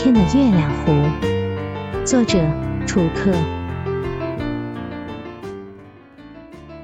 [0.00, 0.92] 天的月亮湖。
[2.04, 2.38] 作者：
[2.86, 3.32] 楚客。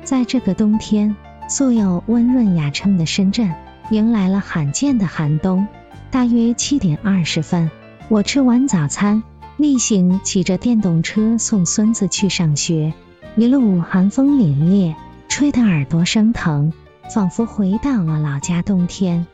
[0.02, 1.14] 在这个冬天，
[1.48, 3.54] 素有温润雅称的深圳，
[3.90, 5.68] 迎来了罕见的寒冬。
[6.10, 7.70] 大约七点二十分，
[8.08, 9.22] 我吃完早餐，
[9.58, 12.94] 例行骑着电动车送孙子去上学，
[13.36, 14.96] 一路寒风凛冽，
[15.28, 16.72] 吹得耳朵生疼，
[17.14, 19.24] 仿佛回到了老家冬天。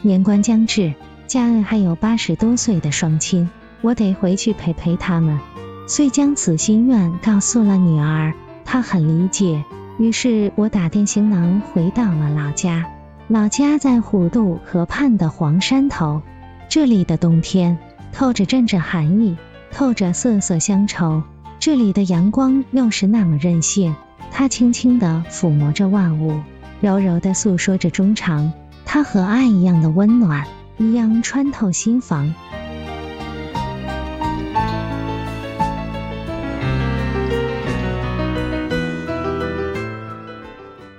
[0.00, 0.94] 年关将至，
[1.32, 3.48] 家里还有八十多岁的双亲，
[3.80, 5.40] 我得回去陪陪他们，
[5.88, 8.34] 遂将此心愿告诉了女儿，
[8.66, 9.64] 她很理解。
[9.98, 12.84] 于是我打点行囊回到了老家，
[13.28, 16.20] 老家在虎渡河畔的黄山头，
[16.68, 17.78] 这里的冬天
[18.12, 19.38] 透着阵阵寒意，
[19.70, 21.22] 透着瑟瑟乡愁，
[21.58, 23.96] 这里的阳光又是那么任性，
[24.30, 26.42] 它轻轻地抚摸着万物，
[26.82, 28.52] 柔柔地诉说着衷肠。
[28.84, 30.46] 它和爱一样的温暖，
[30.82, 32.34] 一样穿透心房。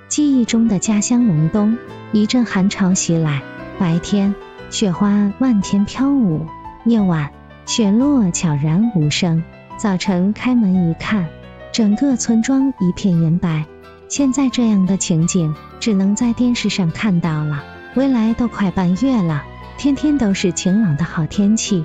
[0.08, 1.76] 记忆中的家乡隆冬，
[2.12, 3.42] 一阵寒潮袭来，
[3.78, 4.34] 白天
[4.70, 6.46] 雪花漫天飘舞，
[6.86, 7.30] 夜晚
[7.66, 9.44] 雪落悄然无声。
[9.76, 11.26] 早晨开门一看，
[11.72, 13.66] 整个村庄一片银白。
[14.08, 17.62] 现在这样的情景，只能在电视上看到了。
[17.94, 19.44] 未来都快半月了，
[19.76, 21.84] 天天都是晴朗的好天气。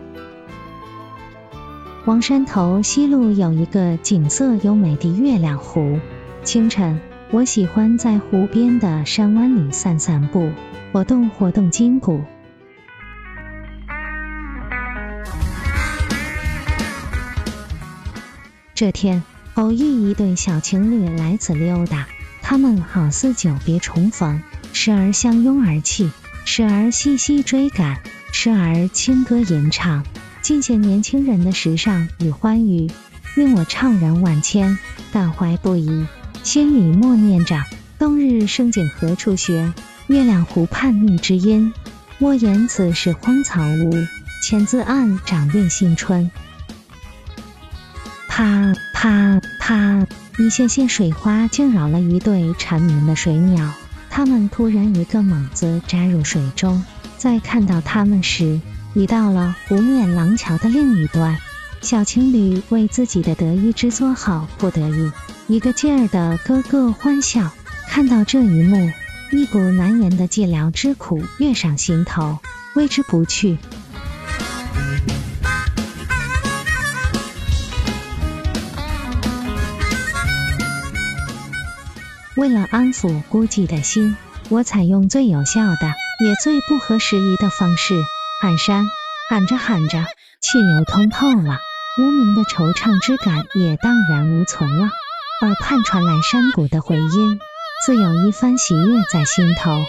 [2.05, 5.99] 黄山头西路有一个景色优美的月亮湖。
[6.43, 6.99] 清晨，
[7.31, 10.49] 我喜欢在湖边的山湾里散散步，
[10.91, 12.21] 活动活动筋骨。
[18.73, 19.21] 这天，
[19.55, 22.07] 偶遇一对小情侣来此溜达，
[22.41, 24.41] 他们好似久别重逢。
[24.71, 26.09] 时而相拥而泣，
[26.45, 28.01] 时而细细追赶，
[28.31, 30.03] 时而轻歌吟唱，
[30.41, 32.89] 尽显年轻人的时尚与欢愉，
[33.35, 34.77] 令我怅然万千，
[35.11, 36.05] 感怀不已。
[36.43, 37.63] 心里默念着：
[37.97, 39.73] 冬日生景何处寻？
[40.07, 41.71] 月亮湖畔觅知音。
[42.17, 43.93] 莫言此是荒草屋，
[44.41, 46.31] 千字暗，长月新春。
[48.27, 50.05] 啪啪啪，
[50.37, 53.71] 一线线水花惊扰了一对缠绵的水鸟。
[54.19, 56.83] 他们突然一个猛子扎入水中，
[57.17, 58.59] 在看到他们时，
[58.93, 61.37] 已到了湖面廊桥的另一端。
[61.79, 65.09] 小情侣为自己的得意之作好不得意，
[65.47, 67.49] 一个劲儿的咯咯欢笑。
[67.87, 68.91] 看到这一幕，
[69.31, 72.39] 一股难言的寂寥之苦跃上心头，
[72.73, 73.57] 挥之不去。
[82.39, 84.15] 为了安抚孤寂的心，
[84.47, 88.01] 我采用最有效的也最不合时宜的方式
[88.41, 88.85] 喊山。
[89.29, 90.05] 喊着喊着，
[90.39, 91.59] 气流通透了，
[91.99, 94.85] 无名的惆怅之感也荡然无存了。
[95.41, 97.39] 耳畔传来山谷的回音，
[97.85, 99.83] 自有一番喜悦在心头。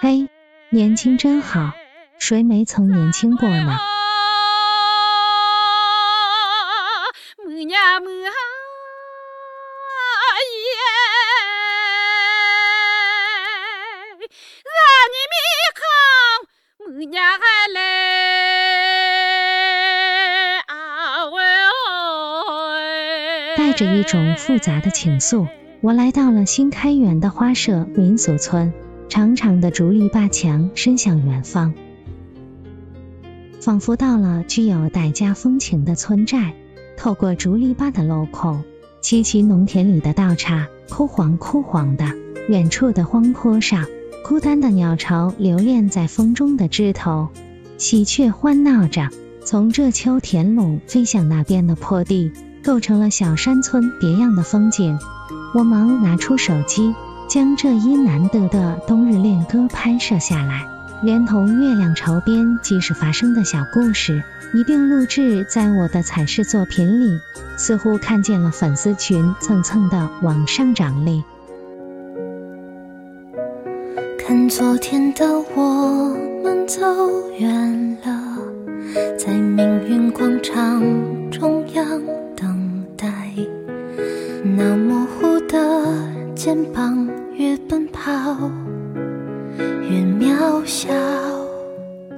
[0.00, 0.28] 嘿，
[0.70, 1.70] 年轻真好，
[2.18, 3.78] 谁没曾年轻过呢？
[23.56, 25.46] 带着一种复杂的情愫，
[25.80, 28.72] 我来到了新开园的花社民俗村。
[29.08, 31.74] 长长的竹篱笆墙伸向远方，
[33.60, 36.54] 仿佛到了具有傣家风情的村寨。
[36.96, 38.64] 透过竹篱笆的镂空，
[39.00, 42.04] 萋萋农田里的稻茬枯黄枯黄的，
[42.48, 43.86] 远处的荒坡上，
[44.28, 47.28] 孤单的鸟巢留恋在风中的枝头。
[47.78, 49.08] 喜鹊欢闹着，
[49.44, 52.32] 从这秋田垄飞向那边的坡地，
[52.64, 54.98] 构成了小山村别样的风景。
[55.54, 56.92] 我忙拿出手机，
[57.28, 60.64] 将这一难得的冬日恋歌拍摄下来，
[61.04, 67.20] 连同月亮潮边即时发生的小故事一并录制在我的彩视作品里，
[67.56, 71.22] 似乎看见了粉丝群蹭蹭的往上涨力。
[74.36, 75.24] 看昨天的
[75.54, 76.82] 我们走
[77.38, 78.36] 远了，
[79.16, 80.82] 在命运广场
[81.30, 82.02] 中央
[82.36, 83.08] 等待。
[84.44, 85.58] 那模糊的
[86.34, 88.12] 肩膀，越奔跑
[89.88, 90.92] 越渺小。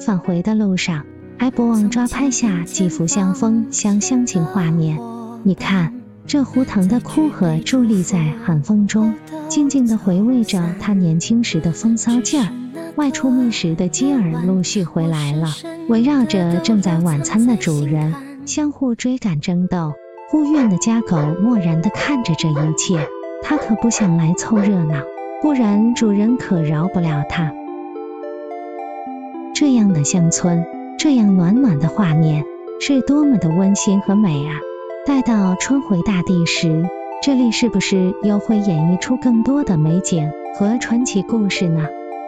[0.01, 1.07] 返回的路上，
[1.39, 4.99] 还不忘抓拍下几幅相风相乡情画面。
[5.45, 5.93] 你看，
[6.29, 9.15] 这胡腾的枯荷伫立在寒风中，
[9.49, 12.53] 静静地回味着他年轻时的风骚劲儿。
[12.97, 15.49] 外出觅食的鸡儿陆续回来了，
[15.89, 18.15] 围绕着正在晚餐的主人，
[18.45, 19.95] 相互追赶争斗。
[20.29, 23.09] 护院的家狗漠然地看着这一切，
[23.43, 25.01] 它可不想来凑热闹，
[25.41, 27.51] 不然主人可饶不了它。
[29.55, 30.63] 这样的乡村，
[30.99, 32.45] 这样暖暖的画面，
[32.83, 34.57] 是多么的温馨和美啊！
[35.09, 36.85] 待到春回大地时，
[37.23, 41.87] 这里是不是又会演绎出更多的美景和传奇故事呢？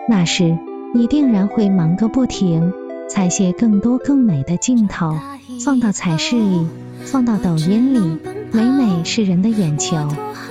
[0.09, 0.57] 那时
[0.95, 2.73] 你定然会忙个不停，
[3.07, 5.15] 采撷更多更美的镜头，
[5.63, 6.67] 放到彩视里，
[7.05, 8.19] 放到抖音里，
[8.51, 9.99] 美美是人的眼球，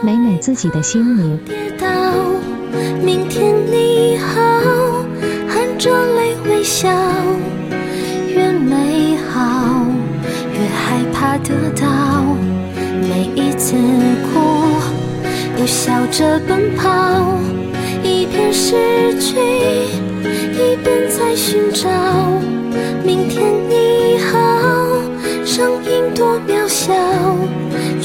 [0.04, 1.40] 美美自己的心灵。
[3.04, 3.89] 明天你
[15.60, 17.38] 又笑着奔跑。
[18.02, 19.36] 一边失去，
[20.54, 21.90] 一边在寻找。
[23.04, 24.40] 明天你好，
[25.46, 26.94] 声音多渺小。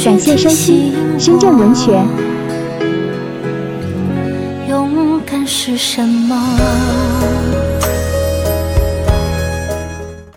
[0.04, 1.92] 感谢收听深圳文学。
[4.68, 6.36] 勇敢是什么？